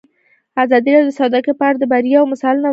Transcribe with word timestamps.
ازادي 0.63 0.89
راډیو 0.93 1.09
د 1.09 1.17
سوداګري 1.19 1.53
په 1.57 1.63
اړه 1.67 1.77
د 1.79 1.83
بریاوو 1.91 2.31
مثالونه 2.33 2.65
ورکړي. 2.65 2.69